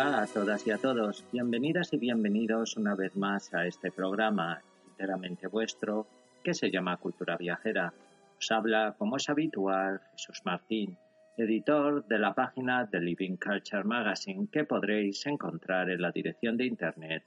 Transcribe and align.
Hola 0.00 0.22
a 0.22 0.26
todas 0.28 0.64
y 0.64 0.70
a 0.70 0.78
todos, 0.78 1.24
bienvenidas 1.32 1.92
y 1.92 1.96
bienvenidos 1.96 2.76
una 2.76 2.94
vez 2.94 3.16
más 3.16 3.52
a 3.52 3.66
este 3.66 3.90
programa 3.90 4.62
enteramente 4.90 5.48
vuestro 5.48 6.06
que 6.44 6.54
se 6.54 6.70
llama 6.70 6.98
Cultura 6.98 7.36
Viajera. 7.36 7.92
Os 8.38 8.48
habla, 8.52 8.94
como 8.96 9.16
es 9.16 9.28
habitual, 9.28 10.00
Jesús 10.12 10.42
Martín, 10.44 10.96
editor 11.36 12.06
de 12.06 12.20
la 12.20 12.32
página 12.32 12.84
de 12.84 13.00
Living 13.00 13.38
Culture 13.38 13.82
Magazine 13.82 14.46
que 14.52 14.62
podréis 14.62 15.26
encontrar 15.26 15.90
en 15.90 16.00
la 16.00 16.12
dirección 16.12 16.56
de 16.56 16.66
internet 16.66 17.24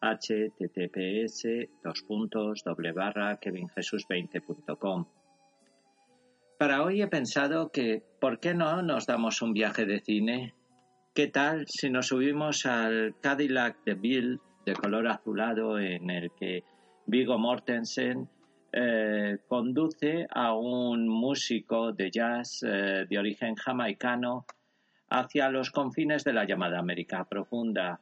https 0.00 1.46
kevinjesus20.com. 3.40 5.06
Para 6.58 6.82
hoy 6.82 7.00
he 7.00 7.06
pensado 7.06 7.70
que, 7.70 8.02
¿por 8.20 8.40
qué 8.40 8.54
no 8.54 8.82
nos 8.82 9.06
damos 9.06 9.40
un 9.40 9.52
viaje 9.52 9.86
de 9.86 10.00
cine? 10.00 10.57
¿Qué 11.18 11.26
tal 11.26 11.66
si 11.66 11.90
nos 11.90 12.06
subimos 12.06 12.64
al 12.64 13.16
Cadillac 13.20 13.82
de 13.82 13.94
Bill 13.94 14.40
de 14.64 14.72
color 14.74 15.08
azulado 15.08 15.76
en 15.80 16.10
el 16.10 16.30
que 16.30 16.62
Vigo 17.06 17.36
Mortensen 17.36 18.28
eh, 18.72 19.38
conduce 19.48 20.28
a 20.30 20.54
un 20.54 21.08
músico 21.08 21.90
de 21.90 22.12
jazz 22.12 22.62
eh, 22.62 23.04
de 23.10 23.18
origen 23.18 23.56
jamaicano 23.56 24.46
hacia 25.10 25.50
los 25.50 25.72
confines 25.72 26.22
de 26.22 26.34
la 26.34 26.44
llamada 26.44 26.78
América 26.78 27.24
Profunda? 27.24 27.98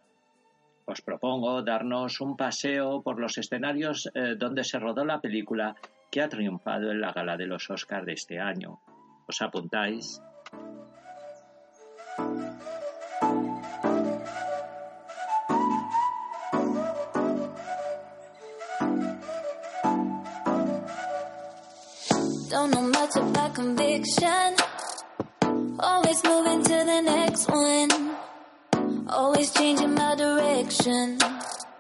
Os 0.84 1.00
propongo 1.00 1.62
darnos 1.62 2.20
un 2.20 2.36
paseo 2.36 3.00
por 3.00 3.18
los 3.18 3.38
escenarios 3.38 4.10
eh, 4.12 4.34
donde 4.36 4.62
se 4.62 4.78
rodó 4.78 5.06
la 5.06 5.22
película 5.22 5.74
que 6.10 6.20
ha 6.20 6.28
triunfado 6.28 6.90
en 6.90 7.00
la 7.00 7.14
gala 7.14 7.38
de 7.38 7.46
los 7.46 7.70
Oscars 7.70 8.04
de 8.04 8.12
este 8.12 8.38
año. 8.38 8.78
¿Os 9.26 9.40
apuntáis? 9.40 10.20
Don't 22.66 22.82
know 22.82 23.00
much 23.00 23.14
about 23.14 23.54
conviction. 23.54 24.56
Always 25.78 26.24
moving 26.24 26.64
to 26.64 26.78
the 26.90 27.00
next 27.00 27.48
one. 27.48 29.06
Always 29.08 29.52
changing 29.52 29.94
my 29.94 30.16
direction. 30.16 31.16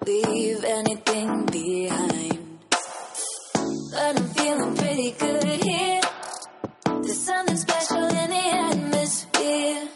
Leave 0.06 0.62
anything 0.62 1.46
behind. 1.46 2.38
But 2.70 4.16
I'm 4.16 4.28
feeling 4.28 4.76
pretty 4.76 5.10
good 5.18 5.64
here. 5.64 6.00
There's 7.02 7.20
something 7.20 7.56
special 7.56 8.04
in 8.04 8.30
the 8.30 8.46
atmosphere. 8.70 9.88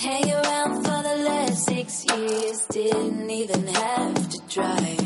Hang 0.00 0.30
around 0.30 0.84
for 0.84 1.02
the 1.08 1.16
last 1.26 1.64
six 1.64 2.04
years. 2.06 2.66
Didn't 2.66 3.30
even 3.30 3.66
have 3.66 4.28
to 4.28 4.38
try. 4.48 4.96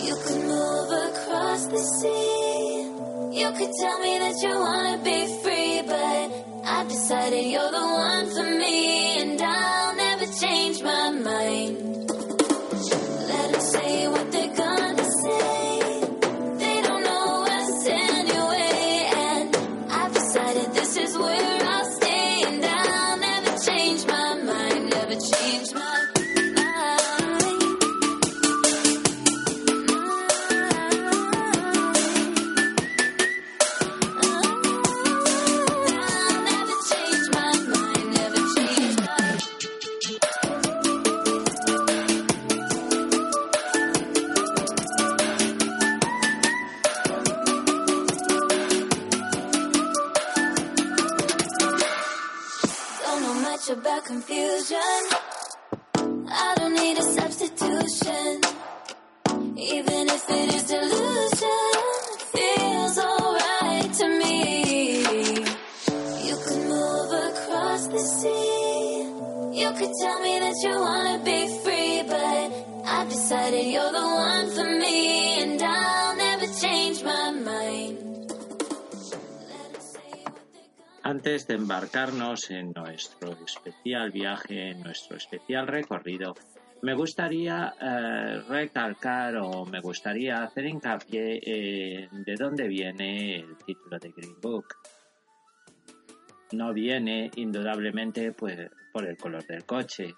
You 0.00 0.16
could 0.24 0.42
move 0.44 0.92
across 1.10 1.66
the 1.66 1.82
sea. 2.00 2.43
You 3.44 3.52
could 3.52 3.72
tell 3.78 3.98
me 3.98 4.18
that 4.20 4.42
you 4.42 4.58
wanna 4.58 4.96
be 5.04 5.26
free, 5.42 5.82
but 5.86 6.30
I've 6.64 6.88
decided 6.88 7.44
you're 7.44 7.70
the 7.70 7.86
one 8.08 8.26
for 8.30 8.42
me, 8.42 9.03
Antes 81.02 81.46
de 81.46 81.54
embarcarnos 81.54 82.50
en 82.50 82.72
nuestro 82.72 83.32
especial 83.44 84.10
viaje, 84.10 84.70
en 84.70 84.82
nuestro 84.82 85.16
especial 85.16 85.66
recorrido, 85.66 86.34
me 86.82 86.94
gustaría 86.94 87.74
eh, 87.80 88.42
recalcar 88.48 89.36
o 89.36 89.64
me 89.64 89.80
gustaría 89.80 90.42
hacer 90.42 90.66
hincapié 90.66 91.40
en 91.44 92.24
de 92.24 92.34
dónde 92.36 92.68
viene 92.68 93.36
el 93.36 93.56
título 93.58 93.98
de 93.98 94.12
Green 94.12 94.40
Book. 94.40 94.66
No 96.52 96.72
viene 96.72 97.30
indudablemente 97.36 98.32
pues, 98.32 98.70
por 98.92 99.06
el 99.06 99.16
color 99.16 99.46
del 99.46 99.64
coche, 99.64 100.14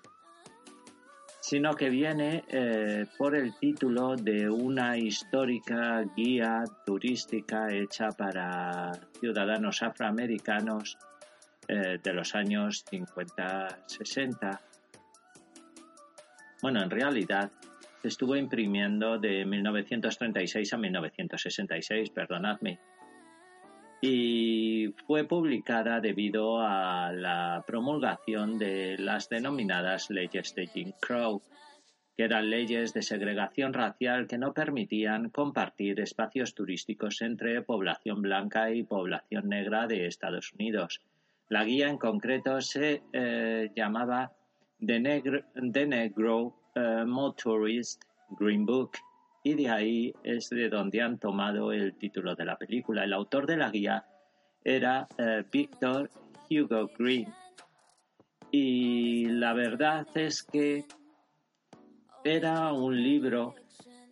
sino 1.46 1.75
que 1.75 1.90
viene 1.90 2.43
eh, 2.48 3.06
por 3.16 3.37
el 3.37 3.54
título 3.54 4.16
de 4.16 4.50
una 4.50 4.98
histórica 4.98 6.02
guía 6.16 6.64
turística 6.84 7.72
hecha 7.72 8.08
para 8.08 8.90
ciudadanos 9.20 9.81
afroamericanos 9.81 10.98
eh, 11.69 12.00
de 12.02 12.12
los 12.12 12.34
años 12.34 12.84
50-60. 12.90 14.60
Bueno, 16.62 16.82
en 16.82 16.90
realidad 16.90 17.52
estuvo 18.02 18.34
imprimiendo 18.34 19.16
de 19.16 19.44
1936 19.44 20.72
a 20.72 20.78
1966, 20.78 22.10
perdonadme, 22.10 22.81
y 24.08 24.94
fue 25.06 25.24
publicada 25.24 26.00
debido 26.00 26.60
a 26.60 27.12
la 27.12 27.64
promulgación 27.66 28.56
de 28.56 28.96
las 28.98 29.28
denominadas 29.28 30.10
leyes 30.10 30.54
de 30.54 30.68
Jim 30.68 30.92
Crow, 31.00 31.42
que 32.16 32.22
eran 32.22 32.48
leyes 32.48 32.94
de 32.94 33.02
segregación 33.02 33.72
racial 33.72 34.28
que 34.28 34.38
no 34.38 34.54
permitían 34.54 35.30
compartir 35.30 35.98
espacios 35.98 36.54
turísticos 36.54 37.20
entre 37.20 37.62
población 37.62 38.22
blanca 38.22 38.70
y 38.70 38.84
población 38.84 39.48
negra 39.48 39.88
de 39.88 40.06
Estados 40.06 40.52
Unidos. 40.52 41.02
La 41.48 41.64
guía 41.64 41.88
en 41.88 41.98
concreto 41.98 42.60
se 42.60 43.02
eh, 43.12 43.70
llamaba 43.74 44.32
The, 44.78 45.00
Negro, 45.00 46.54
eh, 46.74 47.04
Motorist 47.04 48.02
Green 48.38 48.64
Book 48.64 48.98
y 49.46 49.54
de 49.54 49.70
ahí 49.70 50.12
es 50.25 50.50
de 50.50 50.69
donde 50.69 51.00
han 51.00 51.20
tomado 51.20 51.70
el 51.70 51.94
título 51.94 52.34
de 52.34 52.44
la 52.44 52.56
película. 52.56 53.04
El 53.04 53.12
autor 53.12 53.46
de 53.46 53.56
la 53.56 53.70
guía 53.70 54.04
era 54.64 55.06
eh, 55.16 55.44
Victor 55.52 56.10
Hugo 56.50 56.90
Green 56.98 57.32
y 58.50 59.26
la 59.26 59.52
verdad 59.52 60.04
es 60.16 60.43
que 60.43 60.84
era 62.25 62.72
un 62.72 63.00
libro 63.00 63.54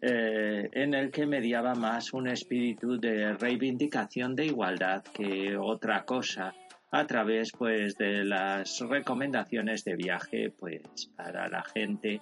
eh, 0.00 0.68
en 0.70 0.94
el 0.94 1.10
que 1.10 1.26
mediaba 1.26 1.74
más 1.74 2.12
un 2.12 2.28
espíritu 2.28 3.00
de 3.00 3.32
reivindicación 3.32 4.36
de 4.36 4.46
igualdad 4.46 5.02
que 5.02 5.56
otra 5.56 6.04
cosa 6.04 6.54
a 6.92 7.06
través 7.08 7.50
pues 7.58 7.96
de 7.96 8.22
las 8.24 8.78
recomendaciones 8.88 9.82
de 9.82 9.96
viaje 9.96 10.50
pues 10.56 11.10
para 11.16 11.48
la 11.48 11.64
gente 11.64 12.20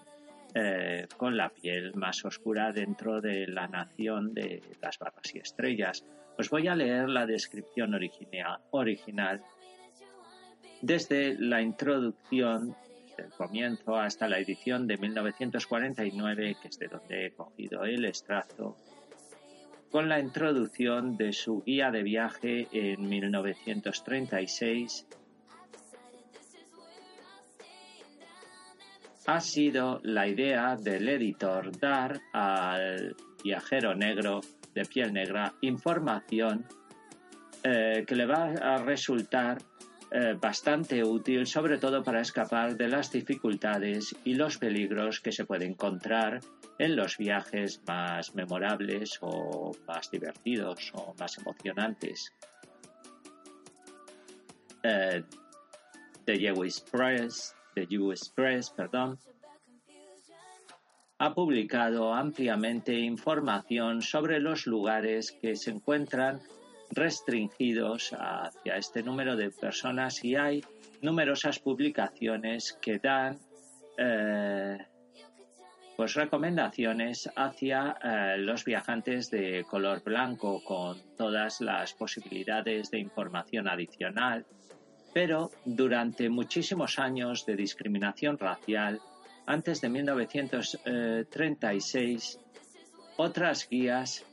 eh, 0.55 1.07
con 1.17 1.37
la 1.37 1.49
piel 1.49 1.95
más 1.95 2.25
oscura 2.25 2.73
dentro 2.73 3.21
de 3.21 3.47
la 3.47 3.69
nación 3.69 4.35
de 4.35 4.63
las 4.81 4.99
barbas 4.99 5.35
y 5.35 5.39
estrellas. 5.39 6.05
Os 6.39 6.51
voy 6.51 6.69
a 6.69 6.75
leer 6.75 7.09
la 7.09 7.27
descripción 7.27 7.95
original 7.95 9.43
desde 10.83 11.37
la 11.39 11.63
introducción 11.63 12.77
del 13.17 13.31
comienzo 13.31 13.97
hasta 13.97 14.29
la 14.29 14.39
edición 14.39 14.87
de 14.87 14.99
1949, 14.99 16.57
que 16.61 16.69
es 16.69 16.79
de 16.79 16.89
donde 16.89 17.27
he 17.27 17.33
cogido 17.33 17.85
el 17.85 18.05
extracto, 18.05 18.77
con 19.91 20.09
la 20.09 20.21
introducción 20.21 21.17
de 21.17 21.33
su 21.33 21.63
guía 21.63 21.91
de 21.91 22.03
viaje 22.03 22.69
en 22.73 23.09
1936 23.09 25.07
ha 29.33 29.41
sido 29.41 29.99
la 30.05 30.29
idea 30.29 30.77
del 30.77 31.09
editor 31.09 31.75
dar 31.79 32.21
al 32.35 33.17
viajero 33.43 33.95
negro 33.95 34.43
de 34.75 34.85
piel 34.85 35.11
negra 35.11 35.55
información 35.63 36.67
eh, 37.65 38.05
que 38.07 38.15
le 38.15 38.27
va 38.27 38.53
a 38.61 38.77
resultar 38.77 39.57
eh, 40.11 40.37
bastante 40.39 41.03
útil, 41.03 41.47
sobre 41.47 41.79
todo 41.79 42.03
para 42.03 42.21
escapar 42.21 42.77
de 42.77 42.89
las 42.89 43.11
dificultades 43.11 44.15
y 44.25 44.35
los 44.35 44.59
peligros 44.59 45.21
que 45.21 45.33
se 45.33 45.47
puede 45.47 45.65
encontrar 45.65 46.41
en 46.79 46.95
los 46.95 47.17
viajes 47.17 47.81
más 47.87 48.35
memorables 48.35 49.17
o 49.23 49.73
más 49.87 50.11
divertidos 50.11 50.93
o 50.95 51.15
más 51.19 51.39
emocionantes. 51.39 52.35
Eh, 54.83 55.23
The 56.27 56.53
US 56.53 56.81
Press, 56.83 57.55
The 57.75 57.99
US 57.99 58.29
Press, 58.29 58.71
perdón, 58.71 59.19
ha 61.19 61.35
publicado 61.35 62.13
ampliamente 62.13 62.99
información 62.99 64.03
sobre 64.03 64.41
los 64.41 64.67
lugares 64.67 65.31
que 65.31 65.55
se 65.55 65.71
encuentran 65.71 66.41
restringidos 66.91 68.13
hacia 68.19 68.77
este 68.77 69.03
número 69.03 69.37
de 69.37 69.51
personas 69.51 70.25
y 70.25 70.35
hay 70.35 70.65
numerosas 71.01 71.59
publicaciones 71.59 72.73
que 72.83 72.99
dan 72.99 73.39
eh, 73.97 74.79
pues 75.97 76.15
recomendaciones 76.15 77.31
hacia 77.37 77.97
eh, 78.03 78.39
los 78.39 78.65
viajantes 78.65 79.31
de 79.31 79.65
color 79.65 80.03
blanco 80.03 80.63
con 80.65 80.99
todas 81.17 81.61
las 81.61 81.95
posibilidades 81.95 82.91
de 82.91 82.99
información 82.99 83.69
adicional, 83.69 84.45
pero 85.13 85.51
durante 85.65 86.29
muchísimos 86.29 86.99
años 86.99 87.47
de 87.47 87.55
discriminación 87.57 88.37
racial, 88.39 89.01
antes 89.47 89.81
de 89.81 89.89
1936, 89.89 92.39
otras 93.17 93.67
guías 93.69 94.25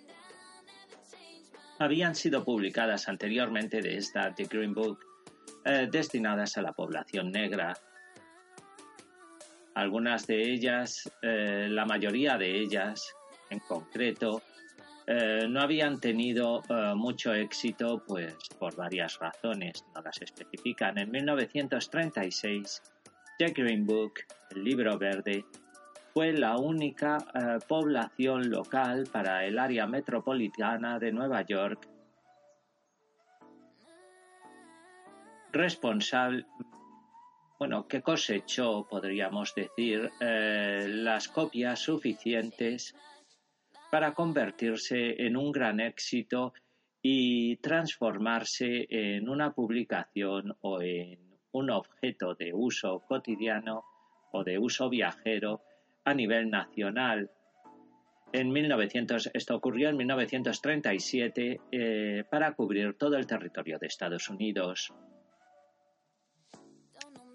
habían 1.79 2.13
sido 2.15 2.43
publicadas 2.43 3.07
anteriormente 3.09 3.81
de 3.81 3.97
esta 3.97 4.35
The 4.35 4.45
Green 4.45 4.73
Book 4.73 4.99
eh, 5.65 5.89
destinadas 5.91 6.57
a 6.57 6.61
la 6.61 6.71
población 6.73 7.31
negra. 7.31 7.75
Algunas 9.75 10.25
de 10.27 10.51
ellas, 10.51 11.09
eh, 11.21 11.67
la 11.69 11.85
mayoría 11.85 12.37
de 12.37 12.59
ellas 12.59 13.15
en 13.49 13.59
concreto, 13.59 14.41
eh, 15.09 15.47
no 15.49 15.61
habían 15.61 15.99
tenido 15.99 16.61
mucho 16.95 17.33
éxito 17.33 18.03
pues 18.07 18.35
por 18.59 18.75
varias 18.75 19.19
razones, 19.19 19.83
no 19.95 20.01
las 20.01 20.21
especifican. 20.21 20.97
En 20.97 21.11
1936, 21.11 22.81
The 23.39 23.47
Green 23.51 23.85
Book, 23.85 24.13
el 24.51 24.63
libro 24.63 24.97
verde, 24.97 25.43
fue 26.13 26.33
la 26.33 26.57
única 26.57 27.17
eh, 27.33 27.59
población 27.67 28.49
local 28.49 29.07
para 29.11 29.45
el 29.45 29.57
área 29.57 29.87
metropolitana 29.87 30.99
de 30.99 31.11
Nueva 31.11 31.43
York 31.43 31.87
responsable, 35.51 36.45
bueno, 37.57 37.87
que 37.87 38.01
cosechó, 38.01 38.85
podríamos 38.89 39.55
decir, 39.55 40.11
eh, 40.19 40.85
las 40.87 41.27
copias 41.27 41.79
suficientes 41.79 42.95
para 43.91 44.13
convertirse 44.13 45.15
en 45.25 45.35
un 45.35 45.51
gran 45.51 45.79
éxito 45.79 46.53
y 47.01 47.57
transformarse 47.57 48.85
en 48.89 49.29
una 49.29 49.53
publicación 49.53 50.55
o 50.61 50.81
en 50.81 51.19
un 51.51 51.69
objeto 51.71 52.35
de 52.35 52.53
uso 52.53 53.03
cotidiano 53.07 53.83
o 54.31 54.43
de 54.43 54.59
uso 54.59 54.89
viajero 54.89 55.61
a 56.05 56.13
nivel 56.13 56.49
nacional. 56.49 57.31
En 58.31 58.51
1900, 58.51 59.31
esto 59.33 59.55
ocurrió 59.55 59.89
en 59.89 59.97
1937 59.97 61.61
eh, 61.71 62.23
para 62.29 62.53
cubrir 62.53 62.93
todo 62.93 63.17
el 63.17 63.25
territorio 63.25 63.79
de 63.79 63.87
Estados 63.87 64.29
Unidos. 64.29 64.93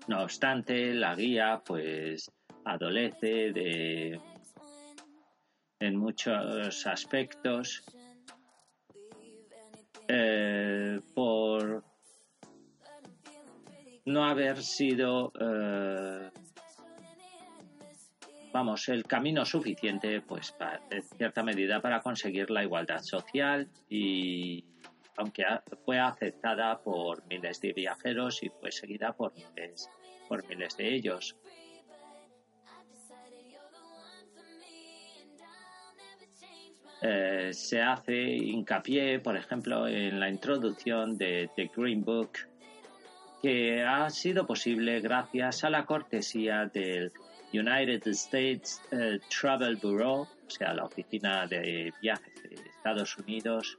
No 0.07 0.23
obstante, 0.23 0.95
la 0.95 1.17
guía 1.17 1.63
pues 1.65 2.31
adolece 2.65 3.53
de 3.53 4.21
en 5.85 5.97
muchos 5.97 6.87
aspectos 6.87 7.85
eh, 10.09 11.01
por 11.15 11.85
no 14.07 14.25
haber 14.25 14.63
sido 14.63 15.33
eh, 15.41 16.31
vamos, 18.55 18.89
el 18.89 19.03
camino 19.05 19.45
suficiente, 19.45 20.21
pues, 20.21 20.55
en 20.89 21.03
cierta 21.03 21.43
medida 21.43 21.81
para 21.81 22.01
conseguir 22.01 22.51
la 22.51 22.63
igualdad 22.63 23.03
social 23.03 23.69
y 23.89 24.65
aunque 25.17 25.45
fue 25.85 25.99
aceptada 25.99 26.79
por 26.79 27.27
miles 27.27 27.61
de 27.61 27.73
viajeros 27.73 28.45
y 28.45 28.51
fue 28.61 28.71
seguida 28.71 29.13
por 29.13 29.33
miles, 29.35 29.91
por 30.29 30.47
miles 30.49 30.77
de 30.77 30.95
ellos. 30.95 31.37
Eh, 37.07 37.53
se 37.53 37.83
hace 37.83 38.19
hincapié, 38.19 39.19
por 39.21 39.37
ejemplo, 39.37 39.87
en 39.87 40.19
la 40.19 40.31
introducción 40.31 41.19
de 41.19 41.51
The 41.55 41.71
Green 41.77 42.03
Book, 42.03 42.31
que 43.43 43.83
ha 43.83 44.09
sido 44.09 44.47
posible 44.47 45.01
gracias 45.01 45.65
a 45.65 45.69
la 45.69 45.85
cortesía 45.85 46.65
del 46.65 47.13
United 47.53 48.07
States 48.07 48.81
eh, 48.91 49.19
Travel 49.29 49.77
Bureau, 49.77 50.23
o 50.23 50.51
sea, 50.51 50.73
la 50.73 50.87
oficina 50.87 51.47
de 51.47 51.93
viajes 52.01 52.43
de 52.43 52.55
Estados 52.71 53.19
Unidos, 53.19 53.77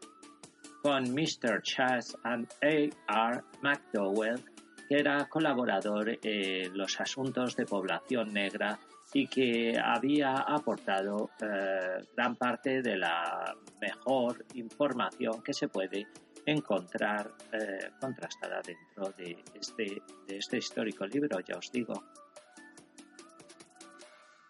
con 0.84 1.12
Mr. 1.12 1.64
Chas 1.64 2.16
and 2.26 2.48
A.R. 2.62 3.42
McDowell, 3.64 4.40
que 4.88 5.00
era 5.00 5.28
colaborador 5.28 6.16
en 6.22 6.78
los 6.78 7.02
asuntos 7.02 7.56
de 7.56 7.66
población 7.66 8.32
negra 8.32 8.78
y 9.14 9.28
que 9.28 9.78
había 9.78 10.34
aportado 10.34 11.30
eh, 11.42 12.04
gran 12.16 12.36
parte 12.36 12.82
de 12.82 12.98
la 12.98 13.56
mejor 13.80 14.46
información 14.54 15.42
que 15.42 15.54
se 15.54 15.68
puede 15.68 16.08
encontrar 16.46 17.32
eh, 17.52 17.92
contrastada 18.00 18.62
dentro 18.62 19.12
de 19.18 19.44
este, 19.60 20.02
de 20.28 20.38
este 20.38 20.58
histórico 20.58 21.06
libro, 21.06 21.40
ya 21.40 21.58
os 21.58 21.72
digo. 21.72 22.04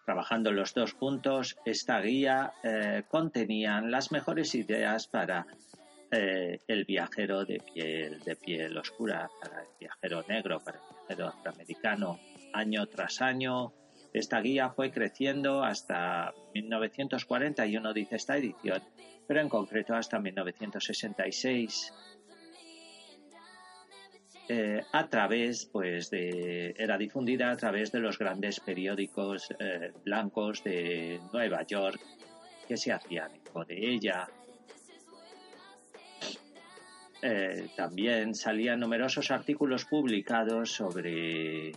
Trabajando 0.04 0.52
los 0.52 0.72
dos 0.72 0.94
puntos, 0.94 1.56
esta 1.64 2.00
guía 2.00 2.52
eh, 2.62 3.02
contenía 3.08 3.80
las 3.80 4.12
mejores 4.12 4.54
ideas 4.54 5.08
para 5.08 5.46
eh, 6.12 6.60
el 6.68 6.84
viajero 6.84 7.44
de 7.44 7.58
piel, 7.58 8.20
de 8.20 8.36
piel 8.36 8.78
oscura, 8.78 9.28
para 9.40 9.62
el 9.62 9.68
viajero 9.80 10.22
negro, 10.28 10.60
para 10.60 10.78
el 10.78 10.84
viajero 11.08 11.28
afroamericano. 11.28 12.20
Año 12.52 12.86
tras 12.86 13.20
año, 13.20 13.72
esta 14.18 14.40
guía 14.40 14.70
fue 14.70 14.90
creciendo 14.90 15.62
hasta 15.62 16.32
1941, 16.54 17.92
dice 17.92 18.16
esta 18.16 18.36
edición, 18.36 18.82
pero 19.26 19.40
en 19.40 19.48
concreto 19.48 19.94
hasta 19.94 20.18
1966 20.18 21.92
eh, 24.48 24.80
a 24.92 25.08
través, 25.08 25.66
pues, 25.66 26.08
de, 26.10 26.74
era 26.78 26.96
difundida 26.96 27.50
a 27.50 27.56
través 27.56 27.90
de 27.90 27.98
los 27.98 28.16
grandes 28.16 28.60
periódicos 28.60 29.48
eh, 29.58 29.92
blancos 30.04 30.62
de 30.62 31.20
Nueva 31.32 31.64
York 31.64 32.00
que 32.68 32.76
se 32.76 32.92
hacían 32.92 33.34
eco 33.34 33.64
de 33.64 33.76
ella. 33.76 34.28
Eh, 37.22 37.68
también 37.76 38.34
salían 38.34 38.78
numerosos 38.78 39.30
artículos 39.30 39.84
publicados 39.84 40.70
sobre, 40.70 41.72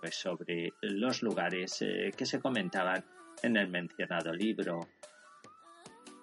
pues, 0.00 0.16
sobre 0.16 0.72
los 0.80 1.22
lugares 1.22 1.84
que 2.16 2.26
se 2.26 2.40
comentaban 2.40 3.04
en 3.42 3.56
el 3.56 3.68
mencionado 3.68 4.32
libro. 4.32 4.88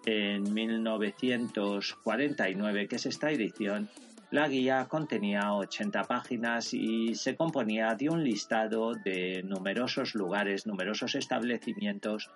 En 0.06 0.54
1949, 0.54 2.88
que 2.88 2.96
es 2.98 3.06
esta 3.06 3.32
edición, 3.32 3.90
la 4.34 4.48
guía 4.48 4.88
contenía 4.90 5.54
80 5.54 6.06
páginas 6.06 6.74
y 6.74 7.14
se 7.14 7.36
componía 7.36 7.94
de 7.94 8.10
un 8.10 8.24
listado 8.24 8.96
de 8.96 9.44
numerosos 9.44 10.16
lugares, 10.16 10.66
numerosos 10.66 11.14
establecimientos 11.14 12.32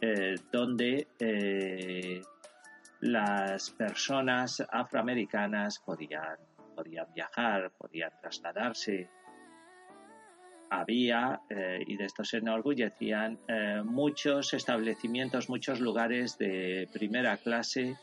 eh, 0.00 0.36
donde 0.52 1.08
eh, 1.18 2.22
las 3.00 3.70
personas 3.70 4.64
afroamericanas 4.70 5.80
podían, 5.80 6.36
podían 6.76 7.12
viajar, 7.12 7.72
podían 7.76 8.12
trasladarse. 8.20 9.10
Había, 10.74 11.42
eh, 11.50 11.84
y 11.86 11.96
de 11.96 12.06
esto 12.06 12.24
se 12.24 12.38
enorgullecían, 12.38 13.38
muchos 13.84 14.54
establecimientos, 14.54 15.50
muchos 15.50 15.80
lugares 15.80 16.38
de 16.38 16.88
primera 16.92 17.36
clase 17.36 17.96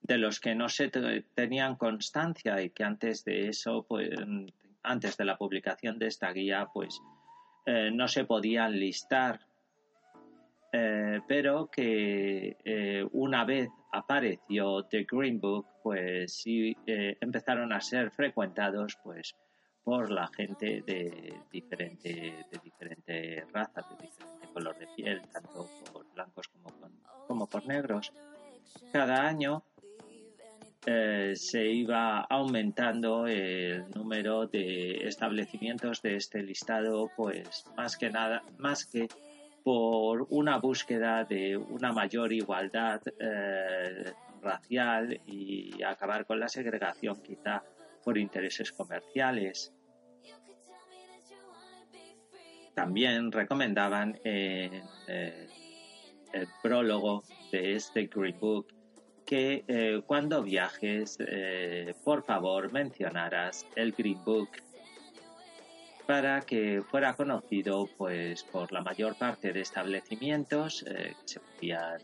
de 0.00 0.18
los 0.18 0.38
que 0.38 0.54
no 0.54 0.68
se 0.68 0.90
tenían 1.34 1.76
constancia 1.76 2.62
y 2.62 2.70
que 2.70 2.84
antes 2.84 3.24
de 3.24 3.48
eso 3.48 3.84
pues, 3.88 4.10
antes 4.82 5.16
de 5.16 5.24
la 5.24 5.36
publicación 5.36 5.98
de 5.98 6.08
esta 6.08 6.32
guía, 6.32 6.68
pues 6.72 7.00
eh, 7.66 7.90
no 7.92 8.08
se 8.08 8.24
podían 8.24 8.78
listar, 8.78 9.40
eh, 10.72 11.20
pero 11.28 11.68
que 11.70 12.56
eh, 12.64 13.06
una 13.12 13.44
vez 13.44 13.68
apareció 13.92 14.84
The 14.84 15.06
Green 15.10 15.38
Book, 15.40 15.66
pues 15.82 16.34
sí 16.34 16.76
empezaron 16.86 17.72
a 17.72 17.80
ser 17.80 18.10
frecuentados, 18.10 18.96
pues 19.02 19.34
por 19.84 20.10
la 20.10 20.28
gente 20.28 20.82
de 20.86 21.34
diferente, 21.50 22.46
de 22.50 22.60
diferente 22.62 23.44
raza, 23.52 23.82
de 23.82 24.06
diferente 24.06 24.48
color 24.52 24.78
de 24.78 24.86
piel, 24.96 25.22
tanto 25.32 25.68
por 25.92 26.06
blancos 26.14 26.48
como, 26.48 26.72
como 27.26 27.46
por 27.46 27.66
negros. 27.66 28.12
Cada 28.92 29.26
año 29.26 29.64
eh, 30.86 31.34
se 31.36 31.64
iba 31.64 32.20
aumentando 32.22 33.26
el 33.26 33.88
número 33.90 34.46
de 34.46 35.06
establecimientos 35.06 36.02
de 36.02 36.16
este 36.16 36.42
listado, 36.42 37.08
pues 37.16 37.64
más 37.76 37.96
que 37.96 38.10
nada, 38.10 38.42
más 38.58 38.86
que 38.86 39.08
por 39.62 40.26
una 40.30 40.58
búsqueda 40.58 41.24
de 41.24 41.56
una 41.56 41.92
mayor 41.92 42.32
igualdad 42.32 43.00
eh, 43.18 44.12
racial 44.40 45.20
y 45.26 45.82
acabar 45.82 46.26
con 46.26 46.40
la 46.40 46.48
segregación 46.48 47.22
quizá 47.22 47.62
por 48.04 48.18
intereses 48.18 48.72
comerciales. 48.72 49.72
También 52.74 53.30
recomendaban 53.30 54.18
en 54.24 54.82
eh, 55.06 55.46
el 56.32 56.48
prólogo 56.62 57.22
de 57.52 57.76
este 57.76 58.06
Green 58.06 58.38
Book 58.40 58.68
que 59.26 59.64
eh, 59.68 60.02
cuando 60.04 60.42
viajes, 60.42 61.16
por 62.04 62.24
favor, 62.24 62.72
mencionaras 62.72 63.66
el 63.76 63.92
Green 63.92 64.22
Book 64.24 64.50
para 66.06 66.40
que 66.40 66.82
fuera 66.82 67.14
conocido 67.14 67.88
pues 67.96 68.44
por 68.44 68.72
la 68.72 68.82
mayor 68.82 69.16
parte 69.16 69.52
de 69.52 69.60
establecimientos 69.60 70.84
eh, 70.86 71.14
que 71.20 71.28
se 71.28 71.40
podían, 71.40 72.00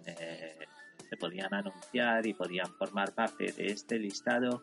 se 1.09 1.17
podían 1.19 1.53
anunciar 1.53 2.27
y 2.27 2.35
podían 2.35 2.73
formar 2.75 3.13
parte 3.13 3.53
de 3.53 3.67
este 3.67 3.99
listado. 3.99 4.63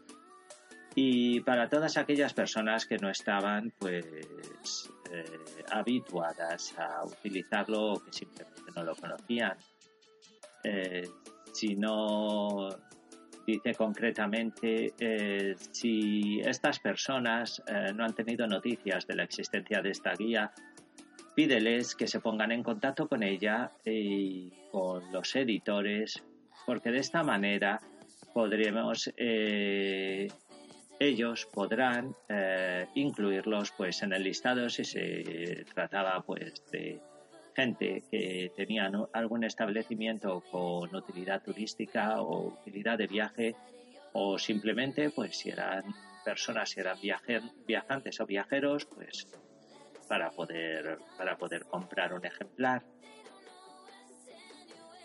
Y 0.95 1.41
para 1.41 1.67
todas 1.69 1.97
aquellas 1.97 2.33
personas 2.33 2.85
que 2.85 2.97
no 2.97 3.09
estaban 3.09 3.73
pues 3.77 4.15
habituadas 5.69 6.73
a 6.77 7.03
utilizarlo 7.03 7.93
o 7.93 7.99
que 7.99 8.13
simplemente 8.13 8.61
no 8.73 8.83
lo 8.83 8.95
conocían. 8.95 9.57
Si 11.51 11.75
no 11.75 12.69
dice 13.45 13.73
concretamente 13.75 14.93
eh, 14.99 15.55
si 15.71 16.39
estas 16.41 16.79
personas 16.79 17.61
eh, 17.67 17.93
no 17.93 18.03
han 18.03 18.13
tenido 18.13 18.47
noticias 18.47 19.05
de 19.07 19.15
la 19.15 19.23
existencia 19.23 19.81
de 19.81 19.91
esta 19.91 20.13
guía, 20.13 20.51
pídeles 21.35 21.95
que 21.95 22.07
se 22.07 22.19
pongan 22.19 22.51
en 22.51 22.63
contacto 22.63 23.07
con 23.07 23.23
ella 23.23 23.71
y 23.85 24.51
con 24.71 25.11
los 25.11 25.35
editores, 25.35 26.23
porque 26.65 26.91
de 26.91 26.99
esta 26.99 27.23
manera 27.23 27.79
podremos 28.33 29.11
eh, 29.17 30.27
ellos 30.99 31.45
podrán 31.53 32.15
incluirlos 32.95 33.71
pues 33.71 34.01
en 34.01 34.13
el 34.13 34.23
listado 34.23 34.69
si 34.69 34.85
se 34.85 35.65
trataba 35.73 36.21
pues 36.21 36.63
de 36.71 37.01
gente 37.55 38.03
que 38.11 38.51
tenía 38.55 38.91
algún 39.13 39.43
establecimiento 39.43 40.41
con 40.51 40.93
utilidad 40.95 41.41
turística 41.41 42.21
o 42.21 42.47
utilidad 42.47 42.97
de 42.97 43.07
viaje 43.07 43.55
o 44.13 44.37
simplemente 44.37 45.09
pues 45.09 45.37
si 45.37 45.49
eran 45.49 45.83
personas, 46.23 46.69
si 46.69 46.79
eran 46.79 46.97
viajantes 47.65 48.19
o 48.19 48.25
viajeros, 48.25 48.85
pues 48.85 49.27
para 50.07 50.31
poder, 50.31 50.99
para 51.17 51.37
poder 51.37 51.65
comprar 51.65 52.13
un 52.13 52.25
ejemplar. 52.25 52.83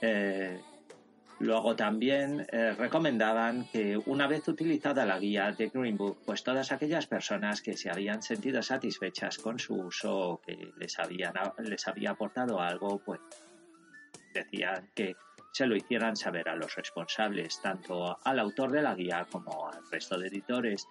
Eh, 0.03 0.61
Luego 1.41 1.75
también 1.75 2.47
eh, 2.53 2.75
recomendaban 2.75 3.65
que 3.73 3.97
una 3.97 4.27
vez 4.27 4.47
utilizada 4.47 5.07
la 5.07 5.19
guía 5.19 5.51
de 5.53 5.71
Green 5.71 5.97
Book, 5.97 6.19
pues 6.27 6.45
todas 6.45 6.71
aquellas 6.71 7.07
personas 7.07 7.63
que 7.63 7.79
se 7.79 7.89
habían 7.91 8.21
sentido 8.21 8.63
satisfechas 8.63 9.39
con 9.39 9.59
su 9.59 9.75
uso 9.75 10.15
o 10.19 10.41
que 10.43 10.71
les, 10.77 10.99
habían, 10.99 11.33
les 11.65 11.89
había 11.89 12.11
aportado 12.11 12.61
algo, 12.61 12.99
pues 12.99 13.21
decían 14.35 14.91
que 14.95 15.17
se 15.51 15.65
lo 15.65 15.77
hicieran 15.77 16.15
saber 16.15 16.47
a 16.47 16.57
los 16.57 16.77
responsables, 16.77 17.59
tanto 17.63 18.19
al 18.23 18.39
autor 18.39 18.71
de 18.71 18.83
la 18.83 18.95
guía 18.95 19.27
como 19.33 19.67
al 19.67 19.81
resto 19.91 20.19
de 20.19 20.29
editores. 20.29 20.87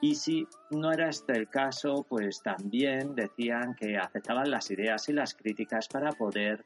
Y 0.00 0.14
si 0.14 0.48
no 0.70 0.90
era 0.90 1.10
este 1.10 1.36
el 1.36 1.50
caso, 1.50 2.06
pues 2.08 2.42
también 2.42 3.14
decían 3.14 3.74
que 3.74 3.98
aceptaban 3.98 4.50
las 4.50 4.70
ideas 4.70 5.06
y 5.10 5.12
las 5.12 5.34
críticas 5.34 5.86
para 5.86 6.12
poder 6.12 6.64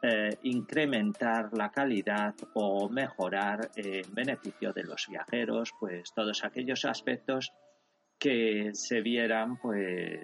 eh, 0.00 0.38
incrementar 0.42 1.50
la 1.52 1.72
calidad 1.72 2.32
o 2.54 2.88
mejorar 2.88 3.68
en 3.74 4.14
beneficio 4.14 4.72
de 4.72 4.84
los 4.84 5.08
viajeros, 5.08 5.74
pues 5.80 6.14
todos 6.14 6.44
aquellos 6.44 6.84
aspectos 6.84 7.52
que 8.16 8.70
se 8.74 9.00
vieran 9.00 9.56
pues 9.56 10.20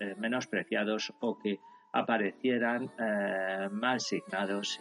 eh, 0.00 0.14
menospreciados 0.16 1.12
o 1.20 1.38
que 1.38 1.58
aparecieran 1.92 2.90
eh, 2.98 3.68
mal 3.70 4.00
signados 4.00 4.80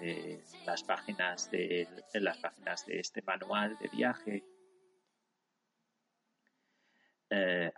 las 0.65 0.81
páginas 0.83 1.51
de 1.51 1.85
en 2.13 2.23
las 2.23 2.37
páginas 2.37 2.85
de 2.85 2.99
este 3.01 3.21
manual 3.23 3.77
de 3.81 3.89
viaje. 3.89 4.43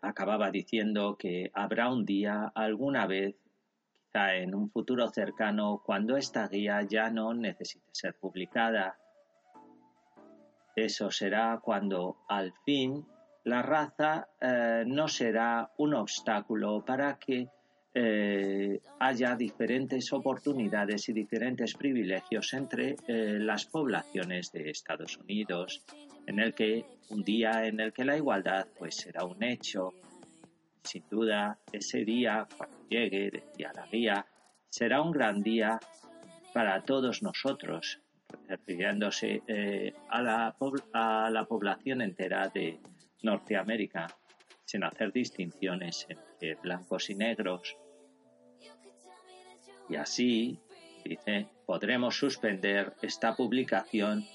Acababa 0.04 0.52
diciendo 0.52 1.18
que 1.18 1.50
habrá 1.56 1.92
un 1.92 2.06
día 2.06 2.52
alguna 2.54 3.08
vez 3.08 3.36
en 4.14 4.56
un 4.56 4.70
futuro 4.72 5.08
cercano 5.10 5.82
cuando 5.86 6.18
esta 6.18 6.48
guía 6.48 6.82
ya 6.82 7.10
no 7.10 7.34
necesite 7.34 7.90
ser 7.92 8.16
publicada. 8.16 8.98
Eso 10.76 11.12
será 11.12 11.60
cuando 11.62 12.18
al 12.28 12.54
fin 12.66 13.06
la 13.44 13.62
raza 13.62 14.28
eh, 14.42 14.84
no 14.86 15.08
será 15.08 15.72
un 15.78 15.94
obstáculo 15.94 16.84
para 16.84 17.18
que 17.18 17.48
eh, 17.94 18.80
haya 19.00 19.36
diferentes 19.36 20.14
oportunidades 20.14 21.10
y 21.10 21.14
diferentes 21.14 21.74
privilegios 21.76 22.54
entre 22.54 22.96
eh, 23.08 23.40
las 23.40 23.66
poblaciones 23.66 24.52
de 24.52 24.70
Estados 24.70 25.18
Unidos, 25.18 25.84
en 26.28 26.40
el 26.40 26.54
que 26.54 26.86
un 27.10 27.24
día 27.24 27.66
en 27.66 27.80
el 27.80 27.92
que 27.92 28.06
la 28.06 28.16
igualdad 28.18 28.68
pues 28.78 28.96
será 28.96 29.24
un 29.26 29.44
hecho. 29.44 29.94
Sin 30.84 31.04
duda, 31.10 31.58
ese 31.72 32.06
día, 32.06 32.48
llegue, 32.90 33.32
decía 33.32 33.72
la 33.74 33.88
guía, 33.88 34.26
será 34.70 35.02
un 35.02 35.12
gran 35.12 35.42
día 35.42 35.80
para 36.54 36.84
todos 36.84 37.22
nosotros, 37.22 38.02
refiriéndose 38.48 39.42
eh, 39.48 39.94
a, 40.10 40.22
la, 40.22 40.56
a 40.94 41.30
la 41.30 41.46
población 41.46 42.02
entera 42.02 42.50
de 42.50 42.80
Norteamérica, 43.24 44.08
sin 44.66 44.84
hacer 44.84 45.12
distinciones 45.12 46.06
entre 46.10 46.56
blancos 46.56 47.10
y 47.10 47.16
negros. 47.16 47.78
Y 49.90 49.96
así, 49.96 50.60
dice, 51.04 51.48
podremos 51.66 52.16
suspender 52.16 52.94
esta 53.02 53.36
publicación 53.36 54.26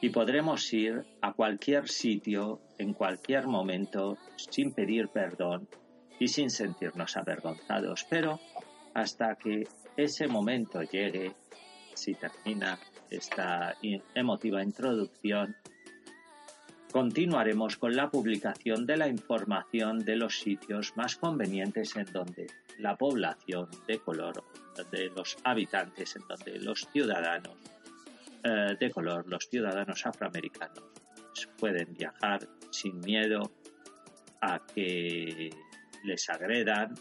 y 0.00 0.10
podremos 0.10 0.72
ir 0.72 1.04
a 1.22 1.32
cualquier 1.32 1.88
sitio 1.88 2.60
en 2.78 2.92
cualquier 2.92 3.46
momento 3.46 4.18
sin 4.36 4.72
pedir 4.72 5.08
perdón 5.08 5.68
y 6.18 6.28
sin 6.28 6.50
sentirnos 6.50 7.16
avergonzados. 7.16 8.06
Pero 8.08 8.40
hasta 8.94 9.36
que 9.36 9.66
ese 9.96 10.26
momento 10.26 10.82
llegue, 10.82 11.34
si 11.94 12.14
termina 12.14 12.78
esta 13.10 13.76
emotiva 14.14 14.62
introducción, 14.62 15.56
continuaremos 16.92 17.76
con 17.76 17.96
la 17.96 18.10
publicación 18.10 18.86
de 18.86 18.96
la 18.96 19.08
información 19.08 19.98
de 19.98 20.16
los 20.16 20.38
sitios 20.38 20.96
más 20.96 21.16
convenientes 21.16 21.96
en 21.96 22.06
donde 22.12 22.46
la 22.78 22.96
población 22.96 23.68
de 23.86 23.98
color, 23.98 24.44
de 24.90 25.10
los 25.10 25.36
habitantes, 25.44 26.16
en 26.16 26.22
donde 26.28 26.58
los 26.60 26.88
ciudadanos 26.92 27.56
eh, 28.44 28.76
de 28.78 28.90
color, 28.90 29.26
los 29.26 29.48
ciudadanos 29.48 30.06
afroamericanos, 30.06 30.84
pueden 31.58 31.94
viajar 31.94 32.48
sin 32.70 33.00
miedo 33.00 33.50
a 34.40 34.60
que 34.66 35.50
les 36.04 36.28
agredan 36.28 36.94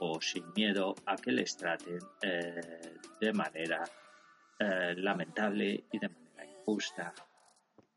o 0.00 0.20
sin 0.20 0.44
miedo 0.54 0.94
a 1.06 1.16
que 1.16 1.32
les 1.32 1.56
traten 1.56 1.98
eh, 2.22 2.98
de 3.20 3.32
manera 3.32 3.84
eh, 4.58 4.94
lamentable 4.96 5.84
y 5.92 5.98
de 5.98 6.08
manera 6.08 6.46
injusta. 6.46 7.12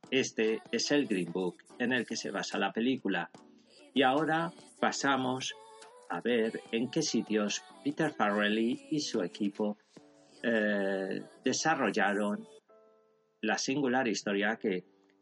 Este 0.09 0.61
es 0.71 0.91
el 0.91 1.07
Green 1.07 1.31
Book 1.31 1.57
en 1.79 1.93
el 1.93 2.05
que 2.05 2.15
se 2.15 2.31
basa 2.31 2.57
la 2.57 2.71
película. 2.71 3.29
Y 3.93 4.01
ahora 4.03 4.51
pasamos 4.79 5.53
a 6.09 6.21
ver 6.21 6.61
en 6.71 6.89
qué 6.89 7.01
sitios 7.01 7.63
Peter 7.83 8.11
Farrelly 8.11 8.87
y 8.91 8.99
su 8.99 9.21
equipo 9.23 9.77
eh, 10.43 11.23
desarrollaron 11.43 12.47
la 13.41 13.57
singular 13.57 14.07
historia 14.07 14.57
que 14.57 14.83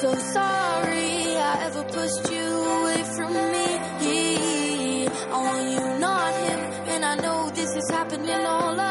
so 0.00 0.14
sorry 0.14 1.36
I 1.36 1.64
ever 1.66 1.84
pushed 1.84 2.32
you 2.32 2.46
away 2.74 3.02
from 3.14 3.34
me. 3.34 5.06
I 5.32 5.36
want 5.46 5.68
you, 5.74 5.98
not 5.98 6.34
him, 6.36 6.60
and 6.92 7.04
I 7.04 7.14
know 7.16 7.50
this 7.50 7.76
is 7.76 7.90
happening 7.90 8.30
all 8.46 8.80
of 8.80 8.89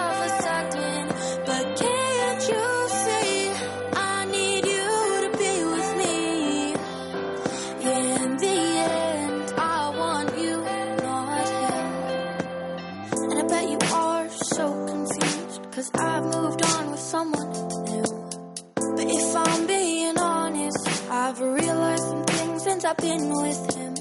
been 23.02 23.30
with 23.30 23.76
him. 23.76 23.94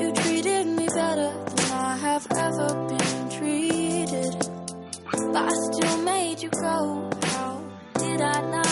You 0.00 0.12
treated 0.12 0.66
me 0.66 0.86
better 0.86 1.32
than 1.56 1.70
I 1.72 1.96
have 1.96 2.26
ever 2.30 2.86
been 2.88 3.28
treated. 3.30 4.34
But 5.32 5.36
I 5.36 5.48
still 5.72 5.98
made 6.02 6.40
you 6.40 6.50
go. 6.50 7.10
How 7.22 7.60
did 7.98 8.20
I 8.20 8.40
not 8.50 8.65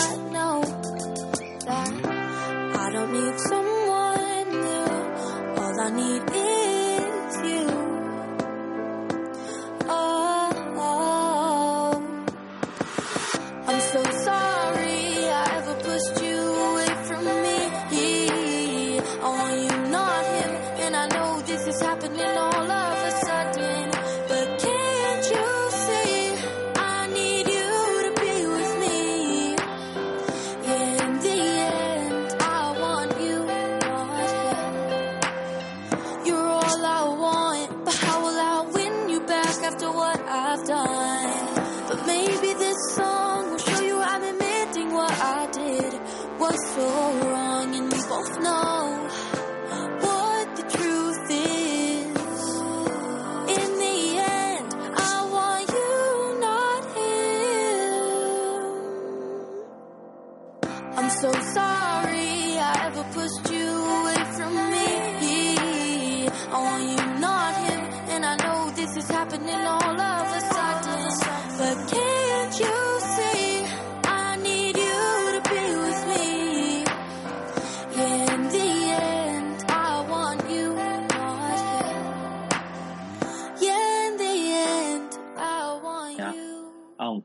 I'm 61.05 61.11
so 61.11 61.33
sorry 61.33 62.57
I 62.57 62.87
ever 62.87 63.05
pushed 63.13 63.51
you 63.51 63.69
away 63.97 64.25
from 64.37 64.55
me. 64.73 66.27
I 66.27 66.59
want 66.67 66.85
you, 66.93 67.21
not 67.21 67.55
him, 67.67 67.81
and 68.09 68.25
I 68.25 68.37
know 68.37 68.71
this 68.71 68.97
is 68.97 69.07
happening 69.11 69.51
all 69.51 70.01
of 70.01 70.34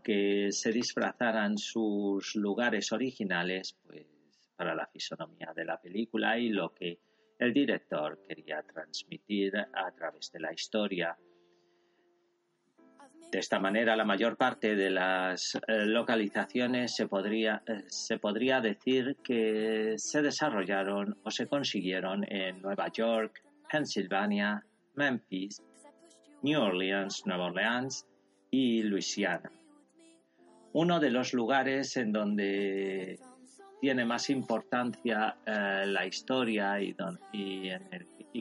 aunque 0.10 0.52
se 0.52 0.72
disfrazaran 0.72 1.58
sus 1.58 2.36
lugares 2.36 2.92
originales 2.92 3.78
pues 3.86 4.06
para 4.56 4.74
la 4.74 4.88
fisonomía 4.88 5.54
de 5.56 5.66
la 5.66 5.80
película 5.80 6.38
y 6.38 6.50
lo 6.50 6.74
que 6.74 7.00
el 7.38 7.54
director 7.54 8.20
quería 8.28 8.62
transmitir 8.64 9.56
a 9.58 9.92
través 9.92 10.32
de 10.32 10.40
la 10.40 10.52
historia. 10.52 11.16
De 13.32 13.38
esta 13.40 13.60
manera, 13.60 13.96
la 13.96 14.04
mayor 14.04 14.36
parte 14.36 14.76
de 14.76 14.90
las 14.90 15.56
eh, 15.56 15.86
localizaciones 15.86 16.96
se 16.96 17.08
podría, 17.08 17.62
eh, 17.68 17.84
se 17.88 18.18
podría 18.18 18.60
decir 18.60 19.18
que 19.24 19.94
se 19.98 20.22
desarrollaron 20.24 21.18
o 21.24 21.30
se 21.30 21.48
consiguieron 21.48 22.26
en 22.28 22.62
Nueva 22.62 22.92
York, 22.92 23.44
Pensilvania, 23.72 24.66
Memphis, 24.96 25.62
New 26.42 26.60
Orleans, 26.60 27.26
Nueva 27.28 27.46
Orleans 27.46 28.08
y 28.50 28.82
Luisiana. 28.82 29.52
Uno 30.74 31.00
de 31.00 31.10
los 31.10 31.34
lugares 31.34 31.98
en 31.98 32.12
donde 32.12 33.20
tiene 33.82 34.06
más 34.06 34.30
importancia 34.30 35.38
eh, 35.46 35.86
la 35.88 36.06
historia 36.06 36.82
y, 36.82 36.96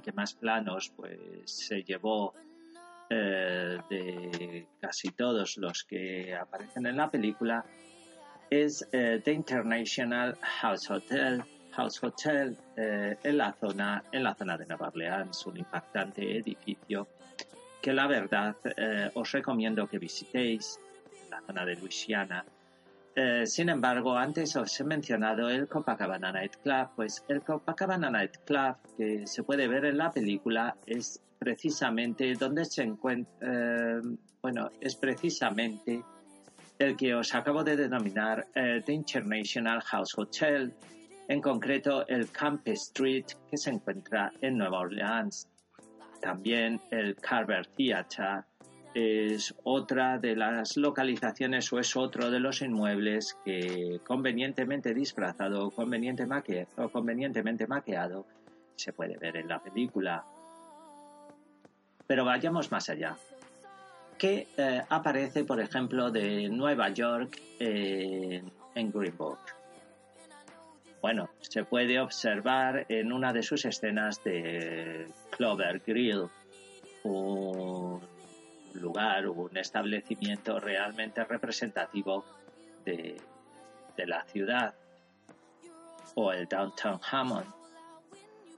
que 0.01 0.13
más 0.13 0.35
planos 0.35 0.93
pues 0.95 1.19
se 1.45 1.83
llevó 1.83 2.35
eh, 3.11 3.79
de 3.89 4.67
casi 4.81 5.11
todos 5.11 5.57
los 5.57 5.85
que 5.85 6.35
aparecen 6.35 6.87
en 6.87 6.97
la 6.97 7.11
película 7.11 7.65
es 8.51 8.87
eh, 8.93 9.21
The 9.25 9.33
International 9.33 10.37
House 10.41 10.91
Hotel 10.91 11.43
House 11.73 12.03
Hotel 12.03 12.57
eh, 12.77 13.17
en 13.23 13.39
la 13.39 13.53
zona 13.53 14.03
en 14.13 14.23
la 14.23 14.35
zona 14.35 14.57
de 14.57 14.67
Nueva 14.67 14.89
Orleans 14.89 15.47
un 15.47 15.59
impactante 15.59 16.39
edificio 16.39 17.09
que 17.81 17.93
la 17.93 18.07
verdad 18.07 18.57
eh, 18.77 19.11
os 19.15 19.31
recomiendo 19.33 19.87
que 19.87 19.99
visitéis 19.99 20.81
la 21.29 21.41
zona 21.43 21.65
de 21.65 21.77
Luisiana 21.77 22.45
eh, 23.21 23.47
sin 23.47 23.69
embargo, 23.69 24.17
antes 24.17 24.55
os 24.55 24.79
he 24.79 24.85
mencionado 24.85 25.49
el 25.49 25.67
Copacabana 25.67 26.31
Night 26.31 26.59
Club, 26.63 26.91
pues 26.95 27.25
el 27.27 27.43
Copacabana 27.43 28.09
Night 28.09 28.37
Club 28.47 28.77
que 28.97 29.27
se 29.27 29.43
puede 29.43 29.67
ver 29.67 29.87
en 29.87 29.99
la 29.99 30.13
película 30.13 30.77
es 30.87 31.21
precisamente 31.37 32.33
donde 32.35 32.65
se 32.65 32.85
encuentra, 32.85 34.01
bueno, 34.41 34.71
es 34.81 34.95
precisamente 34.95 36.01
el 36.79 36.97
que 36.97 37.13
os 37.13 37.35
acabo 37.35 37.65
de 37.65 37.77
denominar 37.77 38.47
eh, 38.55 38.83
The 38.87 38.93
International 38.93 39.81
House 39.83 40.17
Hotel, 40.17 40.73
en 41.27 41.41
concreto 41.41 42.07
el 42.07 42.31
Camp 42.31 42.67
Street 42.69 43.27
que 43.51 43.57
se 43.57 43.71
encuentra 43.71 44.33
en 44.41 44.59
Nueva 44.59 44.79
Orleans. 44.79 45.49
También 46.21 46.81
el 46.91 47.17
Carver 47.17 47.67
Theatre 47.67 48.45
es 48.99 49.55
otra 49.63 50.19
de 50.19 50.35
las 50.35 50.77
localizaciones 50.77 51.73
o 51.73 51.79
es 51.79 51.97
otro 51.97 52.31
de 52.31 52.41
los 52.41 52.63
inmuebles 52.63 53.39
que 53.45 54.01
convenientemente 54.05 54.93
disfrazado 54.93 55.67
o, 55.67 55.71
convenientemente 55.71 57.67
maqueado 57.67 58.27
se 58.75 58.93
puede 58.93 59.17
ver 59.17 59.37
en 59.37 59.49
la 59.49 59.61
película. 59.61 60.25
Pero 62.07 62.25
vayamos 62.25 62.73
más 62.73 62.89
allá. 62.89 63.17
¿Qué 64.17 64.49
eh, 64.57 64.83
aparece, 64.89 65.45
por 65.45 65.61
ejemplo, 65.61 66.11
de 66.11 66.49
Nueva 66.49 66.89
York 66.89 67.41
en, 67.61 68.51
en 68.75 68.91
Green 68.91 69.17
Book? 69.17 69.39
Bueno, 71.01 71.29
se 71.41 71.63
puede 71.63 72.01
observar 72.01 72.85
en 72.89 73.13
una 73.13 73.33
de 73.33 73.45
sus 73.45 73.65
escenas 73.65 74.25
de 74.25 75.07
Clover 75.31 75.81
Grill, 75.87 76.29
un 77.05 78.01
lugar, 78.75 79.29
un 79.29 79.57
establecimiento 79.57 80.59
realmente 80.61 81.25
representativo 81.25 82.25
de, 82.85 83.21
de 83.97 84.07
la 84.07 84.25
ciudad, 84.25 84.75
o 86.15 86.33
el 86.33 86.47
Downtown 86.47 87.01
Hammond. 87.11 87.47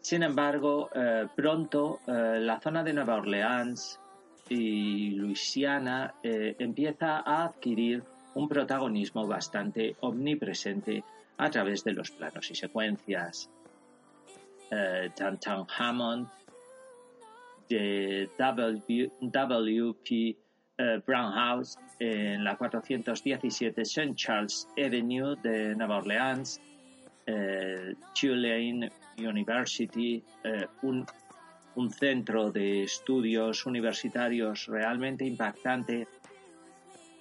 Sin 0.00 0.22
embargo, 0.22 0.88
eh, 0.94 1.26
pronto 1.34 2.00
eh, 2.06 2.38
la 2.40 2.58
zona 2.60 2.82
de 2.82 2.92
Nueva 2.94 3.16
Orleans 3.16 4.00
y 4.48 5.10
Luisiana 5.10 6.14
eh, 6.22 6.56
empieza 6.58 7.18
a 7.18 7.44
adquirir 7.44 8.02
un 8.34 8.48
protagonismo 8.48 9.26
bastante 9.26 9.96
omnipresente 10.00 11.04
a 11.36 11.50
través 11.50 11.84
de 11.84 11.92
los 11.92 12.10
planos 12.10 12.50
y 12.50 12.54
secuencias. 12.54 13.50
Eh, 14.70 15.10
Hammond 15.78 16.28
de 17.70 18.28
W.P. 18.36 20.36
Eh, 20.78 21.00
Brown 21.06 21.32
House 21.32 21.78
en 21.98 22.42
la 22.42 22.56
417 22.56 23.82
St. 23.82 24.14
Charles 24.14 24.66
Avenue 24.78 25.36
de 25.42 25.74
Nueva 25.74 25.98
Orleans, 25.98 26.58
eh, 27.26 27.94
Tulane 28.18 28.90
University, 29.18 30.22
eh, 30.42 30.66
un, 30.82 31.04
un 31.76 31.90
centro 31.90 32.50
de 32.50 32.84
estudios 32.84 33.66
universitarios 33.66 34.66
realmente 34.66 35.26
impactante 35.26 36.08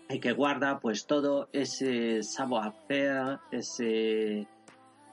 y 0.09 0.19
que 0.19 0.31
guarda 0.31 0.79
pues 0.79 1.05
todo 1.05 1.49
ese 1.51 2.23
savoir-faire, 2.23 3.39
ese 3.51 4.47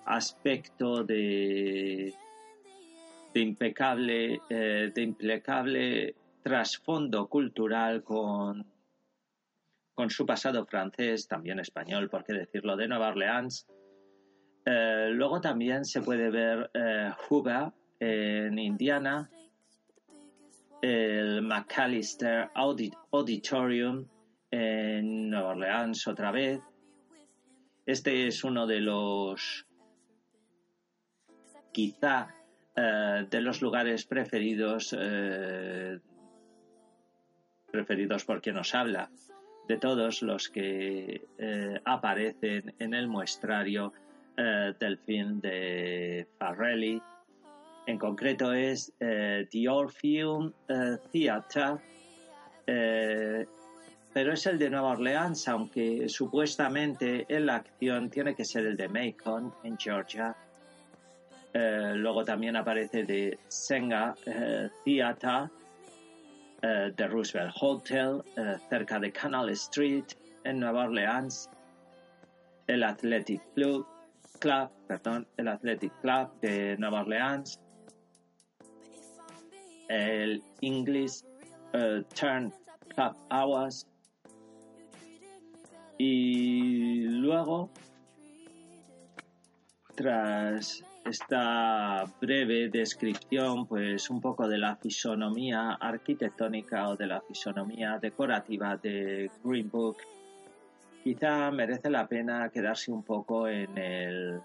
aspecto 0.05 1.03
de, 1.03 2.15
de 3.37 3.43
impecable, 3.43 4.41
eh, 4.49 4.91
de 4.95 5.03
impecable 5.03 6.15
trasfondo 6.43 7.29
cultural 7.29 8.03
con, 8.03 8.65
con 9.95 10.09
su 10.09 10.25
pasado 10.25 10.65
francés, 10.65 11.29
también 11.29 11.61
español, 11.61 12.09
por 12.09 12.25
qué 12.25 12.33
decirlo, 12.33 12.79
de 12.79 12.89
Nueva 12.89 13.09
Orleans. 13.09 13.67
Eh, 14.65 15.11
luego 15.13 15.39
también 15.43 15.85
se 15.85 16.01
puede 16.01 16.31
ver 16.31 16.71
eh, 16.73 17.11
en 18.01 18.59
Indiana, 18.59 19.31
el 20.81 21.43
McAllister 21.43 22.49
Auditorium 22.55 24.07
en 24.51 25.29
Nueva 25.29 25.51
Orleans 25.51 26.07
otra 26.07 26.31
vez. 26.31 26.59
Este 27.85 28.29
es 28.29 28.43
uno 28.45 28.67
de 28.67 28.81
los, 28.81 29.67
quizá, 31.71 32.36
eh, 32.77 33.27
de 33.31 33.41
los 33.41 33.63
lugares 33.63 34.05
preferidos, 34.05 34.95
eh, 34.99 35.99
preferidos 37.71 38.25
por 38.25 38.41
quien 38.41 38.57
nos 38.57 38.75
habla, 38.75 39.11
de 39.69 39.79
todos 39.79 40.23
los 40.23 40.49
que 40.49 41.27
eh, 41.39 41.81
aparecen 41.85 42.75
en 42.79 42.95
el 42.95 43.09
muestrario 43.09 43.93
del 44.37 44.99
film 44.99 45.41
de 45.41 46.29
Farrelly. 46.39 47.01
En 47.87 47.99
concreto 47.99 48.53
es 48.53 48.93
The 48.99 49.67
Orpheum 49.67 50.53
Theatre 51.11 51.81
pero 54.17 54.33
es 54.33 54.47
el 54.47 54.59
de 54.59 54.71
Nueva 54.71 54.93
Orleans, 54.93 55.47
aunque 55.47 56.09
supuestamente 56.09 57.27
en 57.29 57.45
la 57.45 57.57
acción 57.57 58.09
tiene 58.09 58.35
que 58.35 58.47
ser 58.47 58.65
el 58.65 58.75
de 58.75 58.89
Macon, 58.89 59.53
en 59.63 59.77
Georgia. 59.77 60.35
Eh, 61.59 61.95
luego 61.95 62.23
también 62.23 62.55
aparece 62.55 63.05
de 63.05 63.39
Senga 63.49 64.15
eh, 64.27 64.69
Theater, 64.85 65.49
eh, 66.61 66.93
de 66.95 67.09
Roosevelt 67.09 67.55
Hotel, 67.59 68.23
cerca 68.69 68.99
de 69.01 69.11
Canal 69.11 69.49
Street, 69.49 70.05
en 70.45 70.61
Nueva 70.61 70.85
Orleans. 70.85 71.49
El 72.67 72.83
Athletic 72.83 73.41
Club, 73.55 73.87
Club, 74.39 74.69
perdón, 74.87 75.27
el 75.39 75.49
Athletic 75.49 75.99
Club 76.03 76.29
de 76.43 76.77
Nueva 76.77 77.01
Orleans. 77.01 77.59
El 79.89 80.43
English 80.61 81.25
Turn 82.21 82.53
Club 82.95 83.17
Hours 83.31 83.87
y 85.97 87.05
luego, 87.09 87.71
tras 89.95 90.85
esta 91.09 92.05
breve 92.21 92.69
descripción, 92.69 93.67
pues 93.67 94.11
un 94.11 94.21
poco 94.21 94.49
de 94.49 94.59
la 94.59 94.77
fisonomía 94.77 95.73
arquitectónica 95.81 96.89
o 96.89 96.97
de 96.97 97.07
la 97.07 97.21
fisonomía 97.21 97.99
decorativa 97.99 98.77
de 98.77 99.31
Green 99.45 99.71
Book, 99.71 99.99
quizá 101.03 101.51
merece 101.51 101.91
la 101.91 102.07
pena 102.07 102.49
quedarse 102.51 102.91
un 102.91 103.03
poco 103.03 103.49
en 103.49 103.77
el 103.79 104.41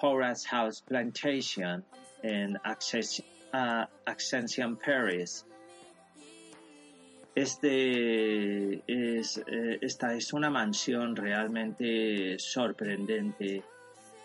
Horace 0.00 0.48
House 0.48 0.82
Plantation 0.82 1.84
en 2.22 2.58
Ascension 4.06 4.76
Paris, 4.76 5.46
este 7.34 8.82
es, 8.86 9.38
eh, 9.46 9.78
esta 9.80 10.14
es 10.14 10.34
una 10.34 10.50
mansión 10.50 11.16
realmente 11.16 12.38
sorprendente. 12.38 13.62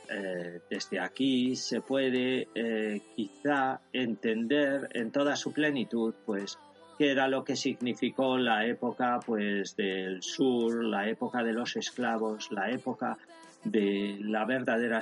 Eh, 0.10 0.62
desde 0.70 1.00
aquí 1.00 1.56
se 1.56 1.82
puede 1.82 2.48
eh, 2.56 3.02
quizá 3.16 3.82
entender 3.92 4.90
en 4.94 5.12
toda 5.12 5.36
su 5.36 5.52
plenitud, 5.52 6.14
pues, 6.26 6.58
qué 6.98 7.12
era 7.12 7.28
lo 7.28 7.44
que 7.44 7.56
significó 7.56 8.38
la 8.38 8.66
época, 8.66 9.20
pues, 9.26 9.76
del 9.76 10.24
sur, 10.24 10.84
la 10.84 11.10
época 11.10 11.44
de 11.44 11.54
los 11.54 11.76
esclavos, 11.76 12.52
la 12.52 12.70
época 12.70 13.18
de 13.64 14.18
la 14.22 14.46
verdadera, 14.46 15.00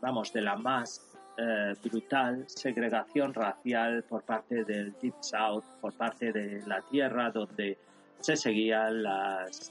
vamos, 0.00 0.32
de 0.32 0.40
la 0.40 0.56
más 0.56 1.02
eh, 1.36 1.74
brutal 1.82 2.44
segregación 2.46 3.34
racial 3.34 4.04
por 4.04 4.22
parte 4.22 4.64
del 4.64 4.94
Deep 5.02 5.16
South, 5.20 5.64
por 5.80 5.92
parte 5.92 6.32
de 6.32 6.62
la 6.66 6.80
tierra 6.80 7.30
donde 7.30 7.76
se 8.20 8.36
seguían 8.36 9.02
las 9.02 9.70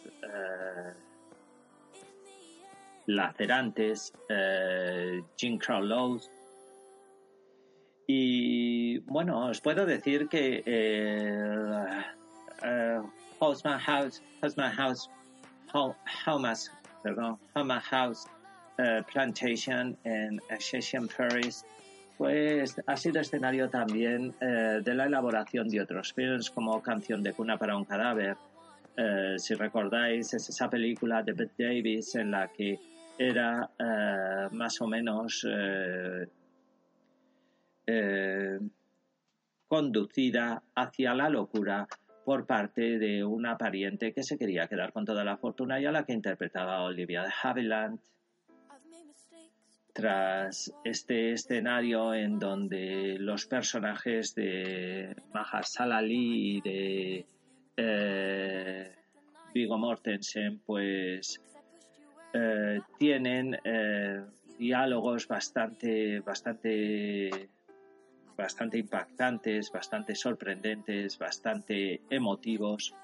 lacerantes 3.08 4.14
eh, 4.30 5.22
Jim 5.38 5.58
Crow 5.58 5.82
laws. 5.82 6.30
Y 8.08 9.00
bueno, 9.00 9.48
os 9.48 9.62
puedo 9.62 9.86
decir 9.86 10.28
que 10.28 10.64
eh, 10.66 12.02
Houseman 13.40 13.80
House, 13.80 14.22
Houseman 14.42 14.72
House, 14.72 15.10
House, 15.72 16.72
perdón, 17.02 17.40
House 17.56 18.28
eh, 18.78 19.02
Plantation 19.12 19.98
en 20.04 20.42
Ascension 20.50 21.08
Paris, 21.08 21.66
pues 22.18 22.76
ha 22.86 22.98
sido 22.98 23.22
escenario 23.22 23.70
también 23.70 24.34
eh, 24.40 24.82
de 24.84 24.94
la 24.94 25.06
elaboración 25.06 25.68
de 25.68 25.82
otros 25.82 26.14
films 26.14 26.50
como 26.50 26.82
Canción 26.82 27.22
de 27.22 27.34
cuna 27.34 27.58
para 27.58 27.76
un 27.76 27.86
cadáver. 27.86 28.38
Eh, 28.96 29.36
si 29.38 29.56
recordáis, 29.56 30.34
es 30.34 30.50
esa 30.50 30.70
película 30.70 31.24
de 31.24 31.34
Bette 31.34 31.64
Davis 31.64 32.16
en 32.16 32.32
la 32.32 32.48
que 32.48 32.80
era 33.18 33.70
más 34.52 34.82
o 34.82 34.88
menos 34.88 35.46
conducida 39.68 40.64
hacia 40.76 41.16
la 41.16 41.30
locura 41.30 41.88
por 42.24 42.46
parte 42.46 43.00
de 43.00 43.24
una 43.24 43.58
pariente 43.58 44.14
que 44.14 44.24
se 44.24 44.38
quería 44.38 44.68
quedar 44.68 44.94
con 44.94 45.06
toda 45.06 45.24
la 45.24 45.38
fortuna 45.38 45.80
y 45.80 45.86
a 45.86 45.92
la 45.92 46.06
que 46.06 46.14
interpretaba 46.14 46.84
Olivia 46.84 47.24
de 47.24 47.32
Havilland. 47.42 48.00
Tras 49.94 50.74
este 50.84 51.34
escenario 51.34 52.14
en 52.14 52.40
donde 52.40 53.18
los 53.20 53.46
personajes 53.46 54.34
de 54.34 55.16
Mahershala 55.34 55.98
Ali 55.98 56.58
y 56.58 56.62
de 56.62 57.26
eh, 57.78 58.96
Viggo 59.54 59.78
Mortensen 59.78 60.60
pues 60.66 61.40
eh, 62.34 62.82
tienen 62.98 63.56
eh, 63.64 64.24
diálogos 64.58 65.28
bastante 65.28 66.20
bastante 66.22 67.50
bastante 68.36 68.80
impactantes, 68.80 69.72
bastante 69.72 70.16
sorprendentes, 70.16 71.20
bastante 71.20 72.02
emotivos. 72.10 72.96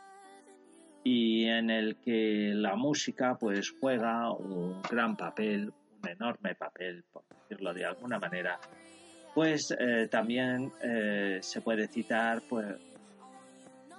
Y 1.03 1.45
en 1.45 1.69
el 1.69 1.97
que 1.97 2.51
la 2.55 2.75
música 2.75 3.37
pues 3.39 3.71
juega 3.79 4.31
un 4.31 4.81
gran 4.81 5.15
papel, 5.15 5.71
un 6.01 6.09
enorme 6.09 6.55
papel, 6.55 7.03
por 7.13 7.23
decirlo 7.29 7.73
de 7.73 7.85
alguna 7.85 8.17
manera, 8.17 8.59
pues 9.35 9.73
eh, 9.79 10.07
también 10.09 10.71
se 11.41 11.61
puede 11.61 11.87
citar 11.87 12.41
pues 12.49 12.75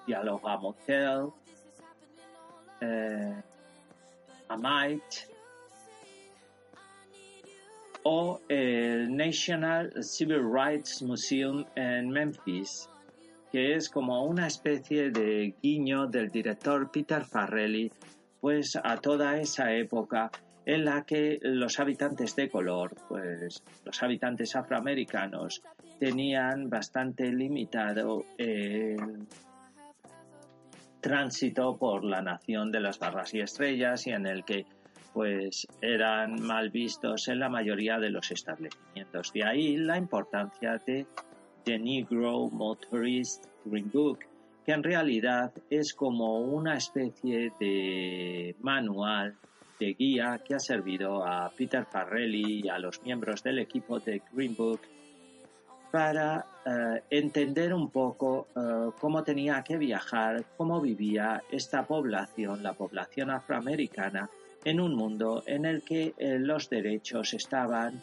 Dialoga 0.07 0.59
Motel, 0.59 1.29
A 4.51 4.57
Might 4.57 5.31
o 8.03 8.41
el 8.49 9.15
National 9.17 9.93
Civil 10.03 10.43
Rights 10.43 11.03
Museum 11.03 11.65
en 11.77 12.11
Memphis, 12.11 12.89
que 13.53 13.75
es 13.75 13.89
como 13.89 14.25
una 14.25 14.47
especie 14.47 15.11
de 15.11 15.55
guiño 15.63 16.07
del 16.07 16.31
director 16.31 16.91
Peter 16.91 17.25
Farrelly 17.25 17.93
pues 18.41 18.77
a 18.77 18.97
toda 18.97 19.39
esa 19.39 19.73
época 19.73 20.31
en 20.67 20.85
la 20.85 21.05
que 21.05 21.39
los 21.43 21.79
habitantes 21.79 22.35
de 22.37 22.49
color, 22.49 22.95
pues 23.09 23.63
los 23.85 24.03
habitantes 24.03 24.57
afroamericanos, 24.57 25.63
tenían 25.99 26.71
bastante 26.71 27.31
limitado 27.31 28.25
el, 28.39 29.27
tránsito 31.01 31.77
por 31.77 32.05
la 32.05 32.23
nación 32.23 32.71
de 32.71 32.81
las 32.81 32.99
barras 32.99 33.35
y 33.35 33.41
estrellas 33.41 34.07
y 34.07 34.11
en 34.11 34.27
el 34.27 34.45
que 34.45 34.67
pues 35.13 35.67
eran 35.81 36.41
mal 36.41 36.71
vistos 36.71 37.29
en 37.29 37.41
la 37.41 37.49
mayoría 37.49 37.99
de 37.99 38.11
los 38.11 38.31
establecimientos. 38.31 39.33
De 39.33 39.45
ahí 39.45 39.77
la 39.77 39.97
importancia 39.97 40.81
de 40.87 41.07
The 41.65 41.79
Negro 41.79 42.49
Motorist 42.49 43.47
Green 43.65 43.91
Book, 43.93 44.21
que 44.65 44.73
en 44.73 44.83
realidad 44.83 45.53
es 45.69 45.95
como 45.95 46.41
una 46.41 46.77
especie 46.77 47.53
de 47.59 48.55
manual 48.61 49.37
de 49.81 49.95
guía 49.95 50.41
que 50.45 50.55
ha 50.55 50.61
servido 50.61 51.25
a 51.25 51.51
Peter 51.51 51.85
Farrelly 51.87 52.63
y 52.65 52.69
a 52.69 52.79
los 52.79 53.03
miembros 53.03 53.43
del 53.43 53.59
equipo 53.59 53.99
de 53.99 54.23
Green 54.33 54.55
Book 54.55 54.81
para 55.91 56.47
eh, 56.66 57.03
entender 57.09 57.73
un 57.73 57.88
poco 57.88 58.49
eh, 58.55 58.90
cómo 59.01 59.23
tenía 59.23 59.62
que 59.62 59.79
viajar, 59.79 60.44
cómo 60.59 60.79
vivía 60.79 61.42
esta 61.51 61.87
población, 61.87 62.62
la 62.62 62.75
población 62.75 63.31
afroamericana, 63.31 64.29
en 64.62 64.79
un 64.79 64.94
mundo 64.94 65.42
en 65.46 65.64
el 65.64 65.83
que 65.83 66.12
eh, 66.18 66.38
los 66.38 66.68
derechos 66.68 67.35
estaban 67.35 68.03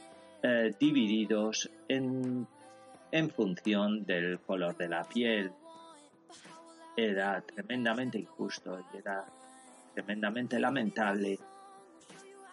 divididos 0.80 1.70
en, 1.90 2.48
en 3.12 3.30
función 3.32 4.06
del 4.06 4.40
color 4.40 4.78
de 4.78 4.88
la 4.88 5.04
piel. 5.04 5.52
Era 6.96 7.42
tremendamente 7.42 8.20
injusto 8.20 8.80
y 8.94 8.98
era 8.98 9.26
tremendamente 9.94 10.58
lamentable 10.58 11.38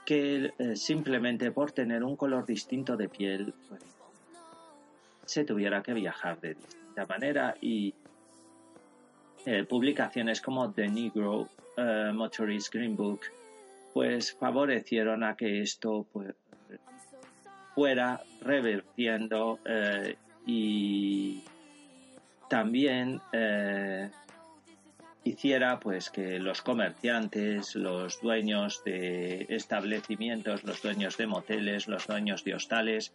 que 0.05 0.51
simplemente 0.75 1.53
por 1.53 1.71
tener 1.71 2.03
un 2.03 2.17
color 2.17 2.47
distinto 2.47 2.97
de 2.97 3.09
piel, 3.09 3.55
pues, 3.69 3.83
se 5.27 5.45
tuviera 5.45 5.83
que 5.83 5.93
viajar 5.93 6.41
de 6.41 6.55
distinta 6.55 7.07
manera 7.07 7.55
y 7.61 7.95
eh, 9.47 9.65
publicaciones 9.65 10.41
como 10.41 10.73
The 10.73 10.89
Negro 10.89 11.49
eh, 11.77 12.11
Motorist 12.15 12.73
Green 12.73 12.97
Book 12.97 13.21
pues 13.93 14.33
favorecieron 14.33 15.23
a 15.23 15.37
que 15.37 15.61
esto 15.61 16.07
pues, 16.13 16.35
fuera 17.75 18.21
revertiendo 18.41 19.59
eh, 19.65 20.17
y 20.47 21.45
también 22.49 23.21
hiciera 25.25 25.81
pues 25.81 26.11
que 26.11 26.39
los 26.39 26.61
comerciantes, 26.61 27.75
los 27.75 28.21
dueños 28.21 28.83
de 28.85 29.47
establecimientos, 29.49 30.65
los 30.65 30.83
dueños 30.83 31.17
de 31.17 31.27
moteles, 31.27 31.89
los 31.89 32.07
dueños 32.07 32.45
de 32.45 32.55
hostales, 32.55 33.13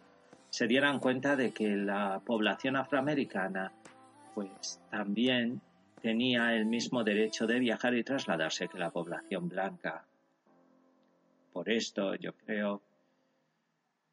se 0.50 0.66
dieran 0.66 0.98
cuenta 0.98 1.36
de 1.36 1.52
que 1.52 1.76
la 1.76 2.20
población 2.24 2.76
afroamericana 2.76 3.72
pues 4.34 4.80
también 4.90 5.60
tenía 6.02 6.54
el 6.54 6.66
mismo 6.66 7.04
derecho 7.04 7.46
de 7.46 7.60
viajar 7.60 7.94
y 7.94 8.04
trasladarse 8.04 8.68
que 8.68 8.78
la 8.78 8.90
población 8.90 9.48
blanca. 9.48 10.04
Por 11.52 11.70
esto 11.70 12.14
yo 12.16 12.32
creo 12.32 12.82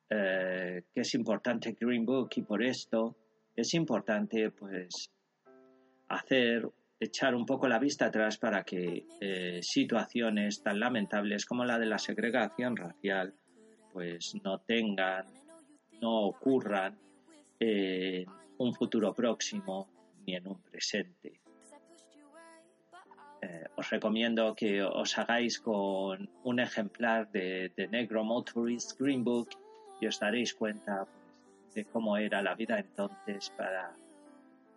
eh, 0.09 0.83
que 0.93 1.01
es 1.01 1.13
importante 1.15 1.75
Green 1.79 2.05
Book 2.05 2.29
y 2.35 2.41
por 2.41 2.63
esto 2.63 3.15
es 3.55 3.73
importante 3.73 4.51
pues 4.51 5.11
hacer 6.07 6.69
echar 6.99 7.35
un 7.35 7.45
poco 7.45 7.67
la 7.67 7.79
vista 7.79 8.05
atrás 8.05 8.37
para 8.37 8.63
que 8.63 9.05
eh, 9.21 9.59
situaciones 9.61 10.61
tan 10.63 10.79
lamentables 10.79 11.45
como 11.45 11.65
la 11.65 11.77
de 11.77 11.85
la 11.85 11.97
segregación 11.97 12.75
racial 12.75 13.33
pues 13.93 14.33
no 14.43 14.59
tengan 14.59 15.25
no 16.01 16.27
ocurran 16.27 16.97
en 17.59 18.25
un 18.57 18.73
futuro 18.73 19.13
próximo 19.13 19.87
ni 20.25 20.35
en 20.35 20.47
un 20.47 20.61
presente. 20.61 21.41
Eh, 23.41 23.65
os 23.75 23.89
recomiendo 23.89 24.55
que 24.55 24.81
os 24.81 25.17
hagáis 25.17 25.59
con 25.59 26.29
un 26.43 26.59
ejemplar 26.59 27.29
de, 27.31 27.71
Negro 27.91 28.23
Motorist 28.23 28.99
Green 28.99 29.23
Book 29.23 29.49
y 30.01 30.07
os 30.07 30.19
daréis 30.19 30.53
cuenta 30.53 31.05
pues, 31.05 31.75
de 31.75 31.85
cómo 31.85 32.17
era 32.17 32.41
la 32.41 32.55
vida 32.55 32.79
entonces 32.79 33.51
para 33.51 33.93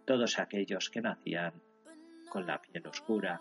todos 0.04 0.38
aquellos 0.38 0.90
que 0.90 1.00
nacían 1.00 1.54
con 2.28 2.46
la 2.46 2.60
piel 2.60 2.86
oscura. 2.86 3.40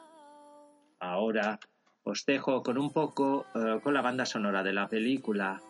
Ahora 1.00 1.60
os 2.04 2.26
dejo 2.26 2.64
con 2.64 2.78
un 2.78 2.92
poco 2.92 3.46
eh, 3.56 3.80
con 3.84 3.94
la 3.94 4.02
banda 4.02 4.26
sonora 4.26 4.64
de 4.64 4.74
la 4.74 4.88
película 4.88 5.62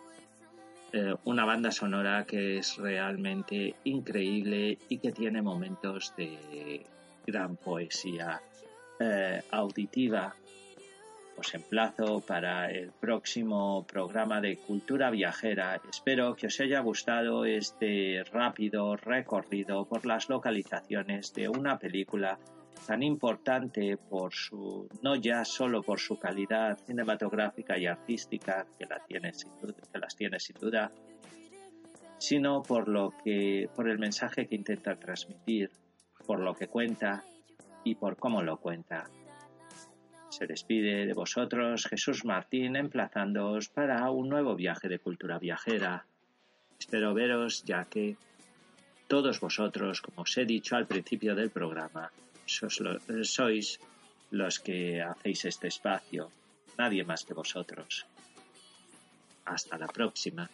eh, 0.92 1.14
una 1.24 1.44
banda 1.44 1.70
sonora 1.70 2.24
que 2.26 2.58
es 2.58 2.76
realmente 2.76 3.74
increíble 3.84 4.78
y 4.88 4.98
que 4.98 5.12
tiene 5.12 5.40
momentos 5.40 6.12
de 6.16 6.84
gran 7.26 7.56
poesía 7.56 8.40
eh, 8.98 9.42
auditiva. 9.50 10.34
Os 11.36 11.54
emplazo 11.54 12.20
para 12.20 12.70
el 12.70 12.90
próximo 12.90 13.86
programa 13.86 14.40
de 14.40 14.56
Cultura 14.58 15.10
Viajera. 15.10 15.80
Espero 15.88 16.34
que 16.34 16.48
os 16.48 16.60
haya 16.60 16.80
gustado 16.80 17.44
este 17.44 18.22
rápido 18.30 18.96
recorrido 18.96 19.86
por 19.86 20.04
las 20.04 20.28
localizaciones 20.28 21.32
de 21.32 21.48
una 21.48 21.78
película 21.78 22.38
tan 22.86 23.02
importante 23.02 23.96
por 23.96 24.34
su, 24.34 24.88
no 25.02 25.14
ya 25.14 25.44
solo 25.44 25.82
por 25.82 26.00
su 26.00 26.18
calidad 26.18 26.78
cinematográfica 26.86 27.78
y 27.78 27.86
artística, 27.86 28.66
que, 28.78 28.86
la 28.86 28.98
tiene 29.06 29.32
sin 29.32 29.50
duda, 29.60 29.74
que 29.92 29.98
las 29.98 30.16
tiene 30.16 30.40
sin 30.40 30.56
duda, 30.58 30.90
sino 32.18 32.62
por 32.62 32.88
lo 32.88 33.14
que, 33.24 33.68
por 33.74 33.88
el 33.88 33.98
mensaje 33.98 34.46
que 34.46 34.56
intenta 34.56 34.96
transmitir, 34.96 35.70
por 36.26 36.40
lo 36.40 36.54
que 36.54 36.68
cuenta 36.68 37.24
y 37.84 37.94
por 37.94 38.16
cómo 38.16 38.42
lo 38.42 38.58
cuenta. 38.58 39.08
Se 40.28 40.46
despide 40.46 41.06
de 41.06 41.12
vosotros 41.12 41.86
Jesús 41.86 42.24
Martín 42.24 42.76
emplazándoos 42.76 43.68
para 43.68 44.10
un 44.10 44.28
nuevo 44.28 44.54
viaje 44.54 44.88
de 44.88 44.98
cultura 44.98 45.38
viajera. 45.38 46.06
Espero 46.78 47.14
veros 47.14 47.64
ya 47.64 47.84
que 47.84 48.16
todos 49.08 49.40
vosotros, 49.40 50.00
como 50.00 50.22
os 50.22 50.38
he 50.38 50.44
dicho 50.44 50.76
al 50.76 50.86
principio 50.86 51.34
del 51.34 51.50
programa, 51.50 52.12
sois 52.50 53.80
los 54.30 54.58
que 54.58 55.02
hacéis 55.02 55.44
este 55.44 55.68
espacio, 55.68 56.30
nadie 56.78 57.04
más 57.04 57.24
que 57.24 57.34
vosotros. 57.34 58.06
Hasta 59.44 59.78
la 59.78 59.88
próxima. 59.88 60.48